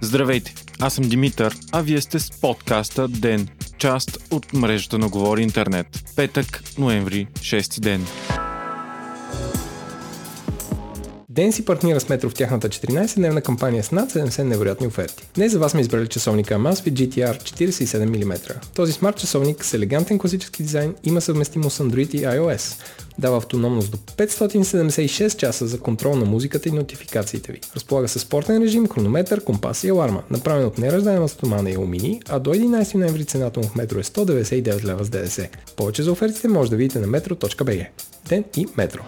Здравейте, 0.00 0.54
аз 0.80 0.94
съм 0.94 1.04
Димитър, 1.08 1.56
а 1.72 1.80
вие 1.80 2.00
сте 2.00 2.18
с 2.18 2.30
подкаста 2.40 3.08
ДЕН, 3.08 3.48
част 3.78 4.18
от 4.30 4.52
мрежата 4.52 4.98
на 4.98 5.08
Говори 5.08 5.42
Интернет. 5.42 5.86
Петък, 6.16 6.62
ноември, 6.78 7.26
6 7.40 7.80
ден. 7.80 8.06
Ден 11.38 11.52
си 11.52 11.64
партнира 11.64 12.00
с 12.00 12.08
Метро 12.08 12.28
в 12.28 12.34
тяхната 12.34 12.68
14-дневна 12.68 13.42
кампания 13.42 13.84
с 13.84 13.92
над 13.92 14.12
70 14.12 14.42
невероятни 14.42 14.86
оферти. 14.86 15.28
Днес 15.34 15.52
за 15.52 15.58
вас 15.58 15.72
сме 15.72 15.80
избрали 15.80 16.08
часовника 16.08 16.54
Amazfit 16.54 16.92
GTR 16.92 17.42
47 17.42 18.24
мм. 18.24 18.60
Този 18.74 18.92
смарт 18.92 19.16
часовник 19.16 19.64
с 19.64 19.74
елегантен 19.74 20.18
класически 20.18 20.62
дизайн 20.62 20.94
има 21.04 21.20
съвместимост 21.20 21.76
с 21.76 21.84
Android 21.84 22.14
и 22.14 22.20
iOS. 22.20 22.82
Дава 23.18 23.36
автономност 23.36 23.90
до 23.90 23.96
576 23.96 25.36
часа 25.36 25.66
за 25.66 25.80
контрол 25.80 26.16
на 26.16 26.24
музиката 26.24 26.68
и 26.68 26.72
нотификациите 26.72 27.52
ви. 27.52 27.60
Разполага 27.76 28.08
с 28.08 28.18
спортен 28.18 28.62
режим, 28.62 28.88
хронометър, 28.88 29.44
компас 29.44 29.84
и 29.84 29.88
аларма. 29.88 30.22
Направен 30.30 30.66
от 30.66 30.78
нераздаема 30.78 31.28
стомана 31.28 31.70
и 31.70 31.74
алумини, 31.74 32.22
а 32.28 32.38
до 32.38 32.54
11 32.54 32.94
ноември 32.94 33.24
цената 33.24 33.60
му 33.60 33.66
в 33.66 33.74
Метро 33.74 33.98
е 33.98 34.02
199 34.02 34.84
лева 34.84 35.04
с 35.04 35.08
ДДС. 35.08 35.48
Повече 35.76 36.02
за 36.02 36.12
офертите 36.12 36.48
може 36.48 36.70
да 36.70 36.76
видите 36.76 36.98
на 37.00 37.06
metro.bg. 37.06 37.86
Ден 38.28 38.44
и 38.56 38.66
Метро. 38.76 39.02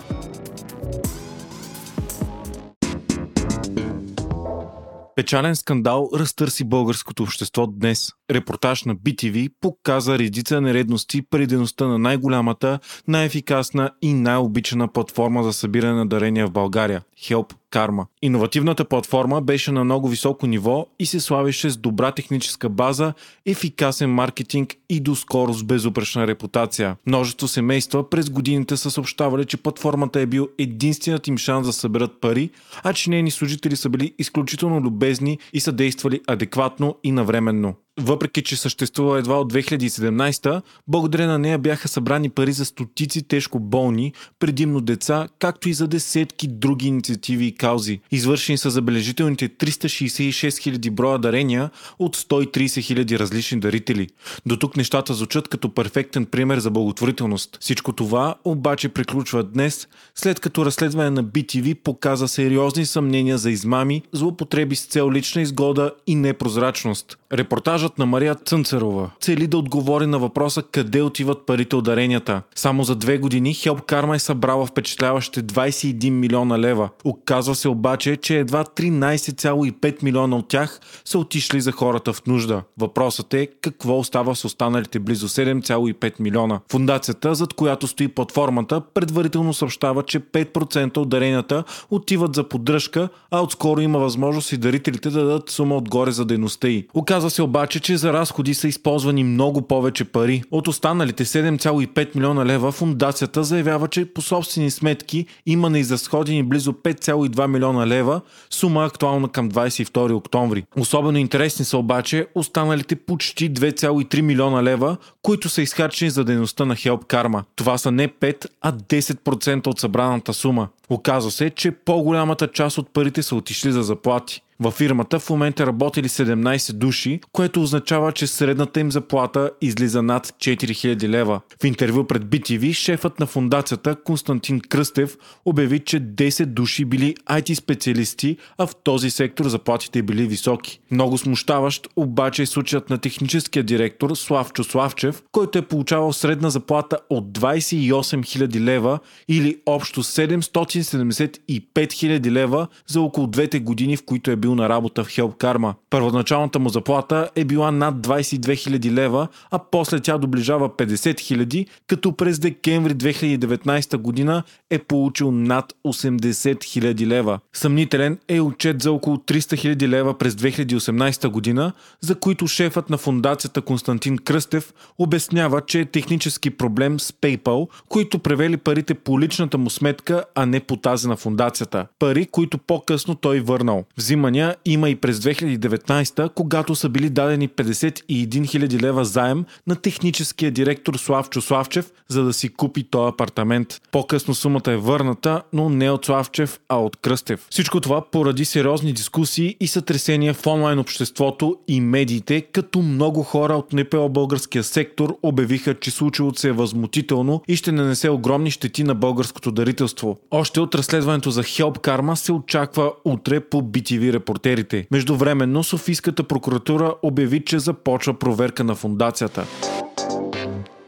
Печален 5.16 5.56
скандал 5.56 6.10
разтърси 6.14 6.64
българското 6.64 7.22
общество 7.22 7.66
днес. 7.66 8.12
Репортаж 8.30 8.84
на 8.84 8.96
BTV 8.96 9.50
показа 9.60 10.18
редица 10.18 10.60
нередности 10.60 11.22
при 11.22 11.46
дейността 11.46 11.86
на 11.86 11.98
най-голямата, 11.98 12.78
най-ефикасна 13.08 13.90
и 14.02 14.12
най-обичана 14.12 14.88
платформа 14.88 15.42
за 15.42 15.52
събиране 15.52 15.94
на 15.94 16.06
дарения 16.06 16.46
в 16.46 16.50
България– 16.50 17.02
Help 17.18 17.54
Karma. 17.70 18.06
Иновативната 18.22 18.84
платформа 18.84 19.40
беше 19.40 19.72
на 19.72 19.84
много 19.84 20.08
високо 20.08 20.46
ниво 20.46 20.86
и 20.98 21.06
се 21.06 21.20
славеше 21.20 21.70
с 21.70 21.76
добра 21.76 22.12
техническа 22.12 22.68
база, 22.68 23.12
ефикасен 23.46 24.10
маркетинг 24.10 24.74
и 24.88 25.00
доскоро 25.00 25.52
с 25.52 25.64
безупречна 25.64 26.26
репутация. 26.26 26.96
Множество 27.06 27.48
семейства 27.48 28.10
през 28.10 28.30
годините 28.30 28.76
са 28.76 28.90
съобщавали, 28.90 29.44
че 29.44 29.56
платформата 29.56 30.20
е 30.20 30.26
бил 30.26 30.48
единственият 30.58 31.28
им 31.28 31.38
шанс 31.38 31.66
да 31.66 31.72
съберат 31.72 32.20
пари, 32.20 32.50
а 32.82 32.92
че 32.92 33.10
нейни 33.10 33.30
служители 33.30 33.76
са 33.76 33.88
били 33.88 34.14
изключително 34.18 34.80
любезни 34.80 35.38
и 35.52 35.60
са 35.60 35.72
действали 35.72 36.20
адекватно 36.26 36.96
и 37.04 37.12
навременно 37.12 37.74
въпреки 38.00 38.42
че 38.42 38.56
съществува 38.56 39.18
едва 39.18 39.40
от 39.40 39.52
2017, 39.52 40.62
благодарение 40.88 41.32
на 41.32 41.38
нея 41.38 41.58
бяха 41.58 41.88
събрани 41.88 42.30
пари 42.30 42.52
за 42.52 42.64
стотици 42.64 43.22
тежко 43.22 43.60
болни, 43.60 44.12
предимно 44.38 44.80
деца, 44.80 45.28
както 45.38 45.68
и 45.68 45.74
за 45.74 45.88
десетки 45.88 46.48
други 46.48 46.86
инициативи 46.86 47.46
и 47.46 47.54
каузи. 47.54 48.00
Извършени 48.10 48.58
са 48.58 48.70
забележителните 48.70 49.48
366 49.48 50.48
000 50.48 50.90
броя 50.90 51.18
дарения 51.18 51.70
от 51.98 52.16
130 52.16 52.66
000 52.66 53.18
различни 53.18 53.60
дарители. 53.60 54.08
До 54.46 54.56
тук 54.56 54.76
нещата 54.76 55.14
звучат 55.14 55.48
като 55.48 55.74
перфектен 55.74 56.26
пример 56.26 56.58
за 56.58 56.70
благотворителност. 56.70 57.58
Всичко 57.60 57.92
това 57.92 58.34
обаче 58.44 58.88
приключва 58.88 59.42
днес, 59.42 59.88
след 60.14 60.40
като 60.40 60.64
разследване 60.64 61.10
на 61.10 61.24
BTV 61.24 61.74
показа 61.74 62.28
сериозни 62.28 62.86
съмнения 62.86 63.38
за 63.38 63.50
измами, 63.50 64.02
злоупотреби 64.12 64.76
с 64.76 64.84
цел 64.84 65.12
лична 65.12 65.42
изгода 65.42 65.92
и 66.06 66.14
непрозрачност. 66.14 67.18
Репортажът 67.32 67.89
на 67.98 68.06
Мария 68.06 68.34
Цънцерова 68.34 69.10
цели 69.20 69.46
да 69.46 69.58
отговори 69.58 70.06
на 70.06 70.18
въпроса 70.18 70.62
къде 70.62 71.02
отиват 71.02 71.46
парите 71.46 71.76
от 71.76 71.84
даренията. 71.84 72.42
Само 72.54 72.84
за 72.84 72.96
две 72.96 73.18
години 73.18 73.54
Help 73.54 73.80
Karma 73.92 74.14
е 74.14 74.18
събрала 74.18 74.66
впечатляващите 74.66 75.42
21 75.42 76.10
милиона 76.10 76.58
лева. 76.58 76.88
Оказва 77.04 77.54
се 77.54 77.68
обаче, 77.68 78.16
че 78.16 78.38
едва 78.38 78.64
13,5 78.64 80.02
милиона 80.02 80.36
от 80.36 80.48
тях 80.48 80.80
са 81.04 81.18
отишли 81.18 81.60
за 81.60 81.72
хората 81.72 82.12
в 82.12 82.26
нужда. 82.26 82.62
Въпросът 82.78 83.34
е 83.34 83.46
какво 83.46 83.98
остава 83.98 84.34
с 84.34 84.44
останалите 84.44 84.98
близо 84.98 85.28
7,5 85.28 86.20
милиона. 86.20 86.60
Фундацията, 86.70 87.34
зад 87.34 87.54
която 87.54 87.86
стои 87.86 88.08
платформата, 88.08 88.80
предварително 88.80 89.54
съобщава, 89.54 90.02
че 90.02 90.20
5% 90.20 90.96
от 90.96 91.08
даренията 91.08 91.64
отиват 91.90 92.34
за 92.34 92.48
поддръжка, 92.48 93.08
а 93.30 93.40
отскоро 93.40 93.80
има 93.80 93.98
възможност 93.98 94.52
и 94.52 94.56
дарителите 94.56 95.10
да 95.10 95.24
дадат 95.24 95.50
сума 95.50 95.76
отгоре 95.76 96.10
за 96.10 96.24
дейността 96.24 96.68
й. 96.68 96.86
Оказва 96.94 97.30
се 97.30 97.42
обаче, 97.42 97.69
че 97.78 97.96
за 97.96 98.12
разходи 98.12 98.54
са 98.54 98.68
използвани 98.68 99.24
много 99.24 99.62
повече 99.62 100.04
пари. 100.04 100.42
От 100.50 100.68
останалите 100.68 101.24
7,5 101.24 102.16
милиона 102.16 102.46
лева 102.46 102.72
фундацията 102.72 103.44
заявява, 103.44 103.88
че 103.88 104.04
по 104.04 104.22
собствени 104.22 104.70
сметки 104.70 105.26
има 105.46 105.70
неизразходени 105.70 106.42
близо 106.42 106.72
5,2 106.72 107.46
милиона 107.46 107.86
лева, 107.86 108.20
сума 108.50 108.84
актуална 108.84 109.28
към 109.28 109.50
22 109.50 110.14
октомври. 110.14 110.64
Особено 110.78 111.18
интересни 111.18 111.64
са 111.64 111.78
обаче 111.78 112.26
останалите 112.34 112.96
почти 112.96 113.52
2,3 113.52 114.20
милиона 114.20 114.62
лева, 114.62 114.96
които 115.22 115.48
са 115.48 115.62
изхарчени 115.62 116.10
за 116.10 116.24
дейността 116.24 116.64
на 116.64 116.76
Help 116.76 117.04
Karma. 117.04 117.42
Това 117.56 117.78
са 117.78 117.90
не 117.90 118.08
5, 118.08 118.46
а 118.60 118.72
10% 118.72 119.66
от 119.66 119.80
събраната 119.80 120.34
сума. 120.34 120.68
Оказва 120.90 121.30
се, 121.30 121.50
че 121.50 121.70
по-голямата 121.70 122.48
част 122.48 122.78
от 122.78 122.92
парите 122.92 123.22
са 123.22 123.36
отишли 123.36 123.72
за 123.72 123.82
заплати. 123.82 124.42
Във 124.62 124.74
фирмата 124.74 125.18
в 125.18 125.30
момента 125.30 125.66
работили 125.66 126.08
17 126.08 126.72
души, 126.72 127.20
което 127.32 127.62
означава, 127.62 128.12
че 128.12 128.26
средната 128.26 128.80
им 128.80 128.92
заплата 128.92 129.50
излиза 129.60 130.02
над 130.02 130.26
4000 130.26 131.08
лева. 131.08 131.40
В 131.62 131.64
интервю 131.64 132.06
пред 132.06 132.22
BTV 132.22 132.72
шефът 132.72 133.20
на 133.20 133.26
фундацията 133.26 133.96
Константин 134.04 134.60
Кръстев 134.60 135.16
обяви, 135.44 135.78
че 135.78 136.00
10 136.00 136.44
души 136.44 136.84
били 136.84 137.14
IT 137.30 137.54
специалисти, 137.54 138.36
а 138.58 138.66
в 138.66 138.76
този 138.84 139.10
сектор 139.10 139.48
заплатите 139.48 140.02
били 140.02 140.26
високи. 140.26 140.80
Много 140.90 141.18
смущаващ 141.18 141.88
обаче 141.96 142.42
е 142.42 142.46
случаят 142.46 142.90
на 142.90 142.98
техническия 142.98 143.62
директор 143.62 144.14
Славчо 144.14 144.64
Славчев, 144.64 145.22
който 145.32 145.58
е 145.58 145.62
получавал 145.62 146.12
средна 146.12 146.50
заплата 146.50 146.98
от 147.10 147.38
28 147.38 147.90
000 147.90 148.60
лева 148.60 148.98
или 149.28 149.56
общо 149.66 150.02
775 150.02 151.40
000 151.70 152.30
лева 152.30 152.66
за 152.86 153.00
около 153.00 153.26
двете 153.26 153.60
години, 153.60 153.96
в 153.96 154.04
които 154.04 154.30
е 154.30 154.36
бил 154.36 154.49
на 154.54 154.68
работа 154.68 155.04
в 155.04 155.08
Help 155.08 155.36
Karma. 155.36 155.74
Първоначалната 155.90 156.58
му 156.58 156.68
заплата 156.68 157.30
е 157.36 157.44
била 157.44 157.70
над 157.70 157.94
22 157.94 158.38
000 158.38 158.90
лева, 158.92 159.28
а 159.50 159.58
после 159.70 160.00
тя 160.00 160.18
доближава 160.18 160.68
50 160.68 160.94
000, 160.94 161.66
като 161.86 162.12
през 162.12 162.38
декември 162.38 162.94
2019 162.94 163.96
година 163.96 164.42
е 164.70 164.78
получил 164.78 165.30
над 165.30 165.72
80 165.86 166.20
000 166.58 167.06
лева. 167.06 167.38
Съмнителен 167.52 168.18
е 168.28 168.40
отчет 168.40 168.82
за 168.82 168.92
около 168.92 169.16
300 169.16 169.76
000 169.76 169.88
лева 169.88 170.18
през 170.18 170.34
2018 170.34 171.28
година, 171.28 171.72
за 172.00 172.14
които 172.14 172.46
шефът 172.46 172.90
на 172.90 172.98
фундацията 172.98 173.62
Константин 173.62 174.18
Кръстев 174.18 174.74
обяснява, 174.98 175.60
че 175.60 175.80
е 175.80 175.84
технически 175.84 176.50
проблем 176.50 177.00
с 177.00 177.12
PayPal, 177.12 177.68
които 177.88 178.18
превели 178.18 178.56
парите 178.56 178.94
по 178.94 179.20
личната 179.20 179.58
му 179.58 179.70
сметка, 179.70 180.24
а 180.34 180.46
не 180.46 180.60
по 180.60 180.76
тази 180.76 181.08
на 181.08 181.16
фундацията. 181.16 181.86
Пари, 181.98 182.26
които 182.26 182.58
по-късно 182.58 183.14
той 183.14 183.40
върнал. 183.40 183.84
Взимания 183.96 184.39
има 184.64 184.90
и 184.90 184.96
през 184.96 185.18
2019, 185.18 186.34
когато 186.34 186.74
са 186.74 186.88
били 186.88 187.10
дадени 187.10 187.48
51 187.48 188.28
000 188.28 188.82
лева 188.82 189.04
заем 189.04 189.44
на 189.66 189.76
техническия 189.76 190.50
директор 190.50 190.94
Славчо 190.94 191.40
Славчев, 191.40 191.92
за 192.08 192.24
да 192.24 192.32
си 192.32 192.48
купи 192.48 192.84
този 192.84 193.08
апартамент. 193.08 193.80
По-късно 193.92 194.34
сумата 194.34 194.62
е 194.66 194.76
върната, 194.76 195.42
но 195.52 195.68
не 195.68 195.90
от 195.90 196.04
Славчев, 196.04 196.60
а 196.68 196.76
от 196.76 196.96
Кръстев. 196.96 197.46
Всичко 197.50 197.80
това 197.80 198.10
поради 198.10 198.44
сериозни 198.44 198.92
дискусии 198.92 199.56
и 199.60 199.66
сътресения 199.66 200.34
в 200.34 200.46
онлайн 200.46 200.78
обществото 200.78 201.56
и 201.68 201.80
медиите, 201.80 202.40
като 202.40 202.82
много 202.82 203.22
хора 203.22 203.54
от 203.54 203.72
НПО 203.72 204.08
българския 204.08 204.64
сектор 204.64 205.16
обявиха, 205.22 205.74
че 205.74 205.90
случилото 205.90 206.40
се 206.40 206.48
е 206.48 206.52
възмутително 206.52 207.42
и 207.48 207.56
ще 207.56 207.72
нанесе 207.72 208.08
огромни 208.08 208.50
щети 208.50 208.84
на 208.84 208.94
българското 208.94 209.52
дарителство. 209.52 210.18
Още 210.30 210.60
от 210.60 210.74
разследването 210.74 211.30
за 211.30 211.42
Help 211.42 211.78
Karma 211.78 212.14
се 212.14 212.32
очаква 212.32 212.92
утре 213.04 213.40
по 213.40 213.62
BTV 213.62 214.12
репортерите. 214.30 214.86
Междувременно 214.90 215.64
Софийската 215.64 216.24
прокуратура 216.24 216.94
обяви, 217.02 217.44
че 217.44 217.58
започва 217.58 218.18
проверка 218.18 218.64
на 218.64 218.74
фундацията. 218.74 219.46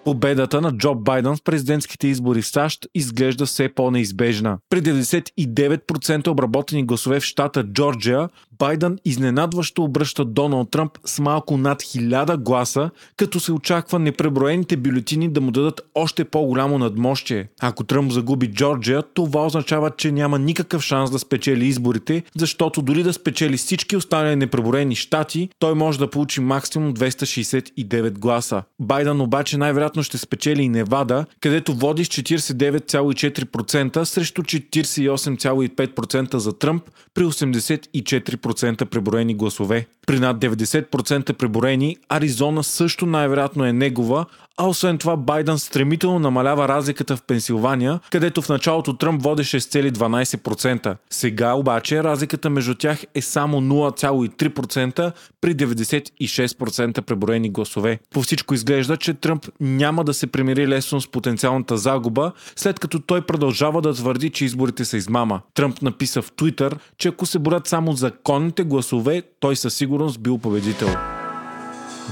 Победата 0.05 0.61
на 0.61 0.73
Джо 0.73 0.95
Байден 0.95 1.37
в 1.37 1.43
президентските 1.43 2.09
избори 2.09 2.43
в 2.43 2.47
САЩ 2.47 2.87
изглежда 2.95 3.47
все 3.47 3.69
по-неизбежна. 3.69 4.59
При 4.71 4.83
99% 4.83 6.29
обработени 6.29 6.87
гласове 6.87 7.21
в 7.21 7.25
щата 7.25 7.65
Джорджия, 7.65 8.29
Байден 8.59 8.99
изненадващо 9.05 9.85
обръща 9.85 10.25
Доналд 10.25 10.71
Тръмп 10.71 10.99
с 11.05 11.19
малко 11.19 11.57
над 11.57 11.83
1000 11.83 12.37
гласа, 12.37 12.91
като 13.17 13.41
се 13.41 13.53
очаква 13.53 13.99
непреброените 13.99 14.77
бюлетини 14.77 15.29
да 15.29 15.41
му 15.41 15.51
дадат 15.51 15.81
още 15.95 16.25
по-голямо 16.25 16.79
надмощие. 16.79 17.49
Ако 17.61 17.85
Тръмп 17.85 18.13
загуби 18.13 18.47
Джорджия, 18.47 19.03
това 19.15 19.47
означава, 19.47 19.91
че 19.91 20.13
няма 20.13 20.39
никакъв 20.39 20.83
шанс 20.83 21.11
да 21.11 21.19
спечели 21.19 21.67
изборите, 21.67 22.23
защото 22.37 22.83
дори 22.83 23.03
да 23.03 23.13
спечели 23.13 23.57
всички 23.57 23.97
останали 23.97 24.37
непреброени 24.37 24.95
щати, 24.95 25.49
той 25.59 25.75
може 25.75 25.99
да 25.99 26.11
получи 26.11 26.41
максимум 26.41 26.95
269 26.95 28.19
гласа. 28.19 28.63
Байден 28.81 29.21
обаче 29.21 29.59
най-вероятно 29.59 29.92
най-вероятно 29.93 30.03
ще 30.03 30.19
спечели 30.19 30.63
и 30.63 30.69
Невада, 30.69 31.25
където 31.41 31.75
води 31.75 32.05
с 32.05 32.09
49,4% 32.09 34.05
срещу 34.05 34.43
48,5% 34.43 36.37
за 36.37 36.53
Тръмп 36.53 36.83
при 37.15 37.25
84% 37.25 38.85
преброени 38.85 39.35
гласове. 39.35 39.87
При 40.07 40.19
над 40.19 40.39
90% 40.39 41.33
преброени, 41.33 41.97
Аризона 42.09 42.65
също 42.65 43.07
най-вероятно 43.07 43.65
е 43.65 43.73
негова, 43.73 44.27
а 44.57 44.69
освен 44.69 44.99
това 44.99 45.17
Байден 45.17 45.59
стремително 45.59 46.19
намалява 46.19 46.69
разликата 46.69 47.17
в 47.17 47.23
Пенсилвания, 47.23 48.01
където 48.11 48.43
в 48.43 48.49
началото 48.49 48.97
Тръмп 48.97 49.23
водеше 49.23 49.61
с 49.61 49.67
цели 49.67 49.93
12%. 49.93 50.97
Сега 51.11 51.55
обаче 51.55 52.05
разликата 52.05 52.51
между 52.51 52.75
тях 52.75 53.05
е 53.15 53.23
само 53.23 53.61
0,3% 53.61 55.13
при 55.41 55.55
96% 55.55 57.01
преброени 57.01 57.51
гласове. 57.51 57.99
По 58.11 58.23
всичко 58.23 58.55
изглежда, 58.55 58.97
че 58.97 59.15
Тръмп 59.15 59.47
няма 59.61 60.05
да 60.05 60.15
се 60.15 60.27
примири 60.27 60.69
лесно 60.69 61.01
с 61.01 61.11
потенциалната 61.11 61.77
загуба, 61.77 62.33
след 62.57 62.79
като 62.79 63.01
той 63.01 63.21
продължава 63.27 63.83
да 63.83 63.95
твърди, 63.95 64.31
че 64.31 64.45
изборите 64.45 64.85
са 64.85 64.97
измама. 64.97 65.41
Тръмп 65.55 65.83
написа 65.83 66.23
в 66.23 66.33
Твитър, 66.33 66.79
че 66.99 67.09
ако 67.09 67.27
се 67.27 67.39
борят 67.39 67.67
само 67.67 67.93
законните 67.93 68.65
гласове, 68.65 69.23
той 69.41 69.57
със 69.57 69.75
сигурност 69.75 70.21
бил 70.21 70.39
победител. 70.39 71.22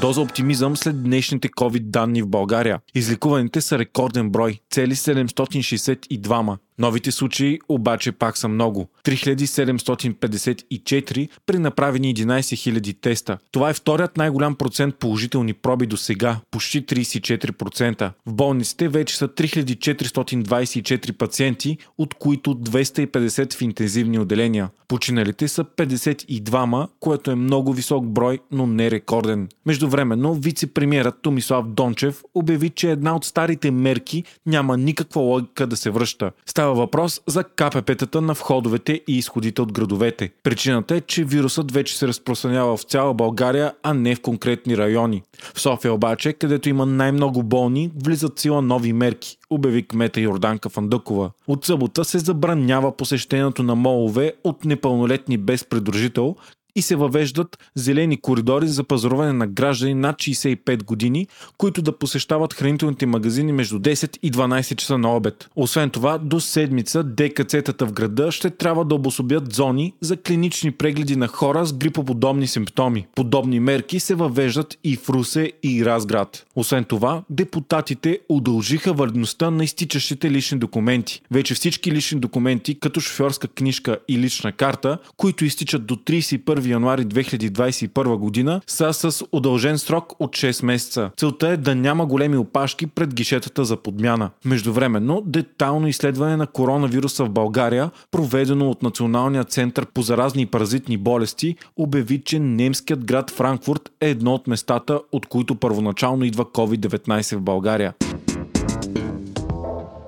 Доза 0.00 0.20
оптимизъм 0.20 0.76
след 0.76 1.02
днешните 1.02 1.48
COVID 1.48 1.80
данни 1.80 2.22
в 2.22 2.28
България. 2.28 2.80
Изликуваните 2.94 3.60
са 3.60 3.78
рекорден 3.78 4.30
брой– 4.30 4.60
цели 4.70 4.94
762. 4.94 6.56
Новите 6.80 7.12
случаи 7.12 7.58
обаче 7.68 8.12
пак 8.12 8.38
са 8.38 8.48
много. 8.48 8.88
3754 9.04 11.28
при 11.46 11.58
направени 11.58 12.14
11 12.14 12.80
000 12.80 13.00
теста. 13.00 13.38
Това 13.52 13.70
е 13.70 13.74
вторият 13.74 14.16
най-голям 14.16 14.54
процент 14.54 14.94
положителни 14.94 15.54
проби 15.54 15.86
до 15.86 15.96
сега, 15.96 16.36
почти 16.50 16.86
34%. 16.86 18.12
В 18.26 18.32
болниците 18.32 18.88
вече 18.88 19.16
са 19.16 19.28
3424 19.28 21.12
пациенти, 21.12 21.78
от 21.98 22.14
които 22.14 22.54
250 22.54 23.54
в 23.54 23.62
интензивни 23.62 24.18
отделения. 24.18 24.70
Починалите 24.88 25.48
са 25.48 25.64
52, 25.64 26.88
което 27.00 27.30
е 27.30 27.34
много 27.34 27.72
висок 27.72 28.06
брой, 28.06 28.38
но 28.50 28.66
не 28.66 28.90
рекорден. 28.90 29.48
Междувременно, 29.66 30.34
вице-премьерът 30.34 31.22
Томислав 31.22 31.68
Дончев 31.68 32.22
обяви, 32.34 32.70
че 32.70 32.90
една 32.90 33.16
от 33.16 33.24
старите 33.24 33.70
мерки 33.70 34.24
няма 34.46 34.76
никаква 34.76 35.20
логика 35.20 35.66
да 35.66 35.76
се 35.76 35.90
връща. 35.90 36.30
Става 36.46 36.69
въпрос 36.74 37.20
за 37.26 37.44
КПП-тата 37.44 38.20
на 38.20 38.32
входовете 38.32 39.00
и 39.08 39.18
изходите 39.18 39.62
от 39.62 39.72
градовете. 39.72 40.30
Причината 40.42 40.96
е, 40.96 41.00
че 41.00 41.24
вирусът 41.24 41.72
вече 41.72 41.98
се 41.98 42.08
разпространява 42.08 42.76
в 42.76 42.82
цяла 42.82 43.14
България, 43.14 43.72
а 43.82 43.94
не 43.94 44.14
в 44.14 44.20
конкретни 44.20 44.76
райони. 44.76 45.22
В 45.54 45.60
София 45.60 45.92
обаче, 45.92 46.32
където 46.32 46.68
има 46.68 46.86
най-много 46.86 47.42
болни, 47.42 47.90
влизат 48.04 48.38
сила 48.38 48.62
нови 48.62 48.92
мерки, 48.92 49.36
обяви 49.50 49.86
кмета 49.86 50.20
Йорданка 50.20 50.68
Фандъкова. 50.68 51.30
От 51.46 51.64
събота 51.64 52.04
се 52.04 52.18
забранява 52.18 52.96
посещението 52.96 53.62
на 53.62 53.74
молове 53.74 54.32
от 54.44 54.64
непълнолетни 54.64 55.36
без 55.36 55.64
придружител, 55.64 56.36
и 56.76 56.82
се 56.82 56.96
въвеждат 56.96 57.58
зелени 57.74 58.20
коридори 58.20 58.68
за 58.68 58.84
пазаруване 58.84 59.32
на 59.32 59.46
граждани 59.46 59.94
над 59.94 60.16
65 60.16 60.84
години, 60.84 61.26
които 61.58 61.82
да 61.82 61.98
посещават 61.98 62.54
хранителните 62.54 63.06
магазини 63.06 63.52
между 63.52 63.78
10 63.78 64.18
и 64.22 64.32
12 64.32 64.76
часа 64.76 64.98
на 64.98 65.16
обед. 65.16 65.48
Освен 65.56 65.90
това, 65.90 66.18
до 66.18 66.40
седмица 66.40 67.04
ДКЦ-тата 67.04 67.86
в 67.86 67.92
града 67.92 68.32
ще 68.32 68.50
трябва 68.50 68.84
да 68.84 68.94
обособят 68.94 69.54
зони 69.54 69.94
за 70.00 70.16
клинични 70.16 70.70
прегледи 70.70 71.16
на 71.16 71.28
хора 71.28 71.66
с 71.66 71.72
грипоподобни 71.72 72.46
симптоми. 72.46 73.06
Подобни 73.14 73.60
мерки 73.60 74.00
се 74.00 74.14
въвеждат 74.14 74.78
и 74.84 74.96
в 74.96 75.08
Русе 75.10 75.52
и 75.62 75.84
Разград. 75.84 76.46
Освен 76.56 76.84
това, 76.84 77.22
депутатите 77.30 78.18
удължиха 78.28 78.92
валидността 78.92 79.50
на 79.50 79.64
изтичащите 79.64 80.30
лични 80.30 80.58
документи. 80.58 81.22
Вече 81.30 81.54
всички 81.54 81.92
лични 81.92 82.20
документи, 82.20 82.80
като 82.80 83.00
шофьорска 83.00 83.48
книжка 83.48 83.98
и 84.08 84.18
лична 84.18 84.52
карта, 84.52 84.98
които 85.16 85.44
изтичат 85.44 85.86
до 85.86 85.96
31 85.96 86.59
1 86.60 86.66
януари 86.66 87.06
2021 87.06 88.16
година 88.16 88.60
са 88.66 88.92
с 88.92 89.24
удължен 89.32 89.78
срок 89.78 90.12
от 90.18 90.30
6 90.30 90.64
месеца. 90.64 91.10
Целта 91.16 91.48
е 91.48 91.56
да 91.56 91.74
няма 91.74 92.06
големи 92.06 92.36
опашки 92.36 92.86
пред 92.86 93.14
гишетата 93.14 93.64
за 93.64 93.76
подмяна. 93.76 94.30
Междувременно, 94.44 95.22
детално 95.26 95.88
изследване 95.88 96.36
на 96.36 96.46
коронавируса 96.46 97.24
в 97.24 97.30
България, 97.30 97.90
проведено 98.10 98.70
от 98.70 98.82
Националния 98.82 99.44
център 99.44 99.86
по 99.86 100.02
заразни 100.02 100.42
и 100.42 100.46
паразитни 100.46 100.96
болести, 100.96 101.56
обяви, 101.76 102.22
че 102.24 102.38
немският 102.38 103.04
град 103.04 103.30
Франкфурт 103.30 103.90
е 104.00 104.10
едно 104.10 104.34
от 104.34 104.46
местата, 104.46 105.00
от 105.12 105.26
които 105.26 105.54
първоначално 105.54 106.24
идва 106.24 106.44
COVID-19 106.44 107.36
в 107.36 107.40
България. 107.40 107.94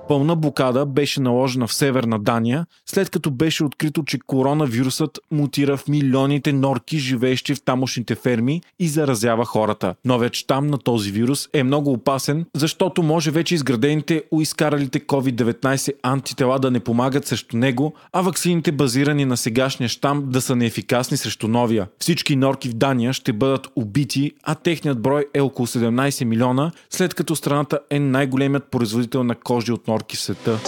Пълна 0.07 0.35
блокада 0.35 0.85
беше 0.85 1.21
наложена 1.21 1.67
в 1.67 1.73
северна 1.73 2.19
Дания, 2.19 2.65
след 2.85 3.09
като 3.09 3.31
беше 3.31 3.63
открито, 3.63 4.03
че 4.03 4.19
коронавирусът 4.19 5.19
мутира 5.31 5.77
в 5.77 5.87
милионите 5.87 6.53
норки, 6.53 6.99
живеещи 6.99 7.55
в 7.55 7.61
тамошните 7.61 8.15
ферми 8.15 8.61
и 8.79 8.87
заразява 8.87 9.45
хората. 9.45 9.95
Новият 10.05 10.33
щам 10.33 10.67
на 10.67 10.77
този 10.77 11.11
вирус 11.11 11.49
е 11.53 11.63
много 11.63 11.91
опасен, 11.91 12.45
защото 12.55 13.03
може 13.03 13.31
вече 13.31 13.55
изградените 13.55 14.23
уискаралите 14.31 14.99
COVID-19 14.99 15.93
антитела 16.03 16.59
да 16.59 16.71
не 16.71 16.79
помагат 16.79 17.27
срещу 17.27 17.57
него, 17.57 17.93
а 18.13 18.21
ваксините 18.21 18.71
базирани 18.71 19.25
на 19.25 19.37
сегашния 19.37 19.89
щам 19.89 20.23
да 20.29 20.41
са 20.41 20.55
неефикасни 20.55 21.17
срещу 21.17 21.47
новия. 21.47 21.87
Всички 21.99 22.35
норки 22.35 22.69
в 22.69 22.73
Дания 22.73 23.13
ще 23.13 23.33
бъдат 23.33 23.67
убити, 23.75 24.31
а 24.43 24.55
техният 24.55 25.01
брой 25.01 25.25
е 25.33 25.41
около 25.41 25.67
17 25.67 26.23
милиона, 26.23 26.71
след 26.89 27.13
като 27.13 27.35
страната 27.35 27.79
е 27.89 27.99
най-големият 27.99 28.71
производител 28.71 29.23
на 29.23 29.35
кожи 29.35 29.71
от 29.71 29.87
норки 29.93 30.17
света. 30.17 30.59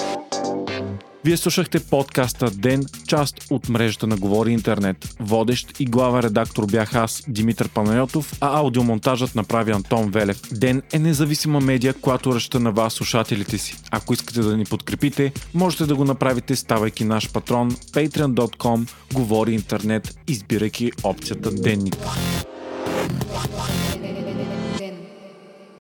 Вие 1.24 1.38
слушахте 1.38 1.80
подкаста 1.80 2.51
Ден, 2.51 2.86
част 3.07 3.36
от 3.50 3.69
мрежата 3.69 4.07
на 4.07 4.18
Говори 4.18 4.51
Интернет. 4.51 5.16
Водещ 5.19 5.80
и 5.80 5.86
главен 5.86 6.19
редактор 6.19 6.66
бях 6.72 6.95
аз, 6.95 7.24
Димитър 7.27 7.69
Панайотов, 7.69 8.33
а 8.42 8.60
аудиомонтажът 8.60 9.36
направи 9.36 9.72
Антон 9.72 10.12
Велев. 10.12 10.42
Ден 10.51 10.81
е 10.94 11.00
независима 11.00 11.60
медия, 11.60 11.94
която 11.94 12.36
ръща 12.36 12.60
на 12.60 12.72
вас, 12.72 12.94
слушателите 12.94 13.57
си. 13.57 13.75
Ако 13.92 14.13
искате 14.13 14.42
да 14.42 14.57
ни 14.57 14.66
подкрепите, 14.66 15.31
можете 15.54 15.86
да 15.86 15.95
го 15.95 16.06
направите 16.06 16.56
ставайки 16.56 17.04
наш 17.04 17.31
патрон 17.31 17.71
patreon.com 17.71 18.89
Говори 19.13 19.54
Интернет, 19.54 20.18
избирайки 20.28 20.92
опцията 21.04 21.51
Денник. 21.51 21.98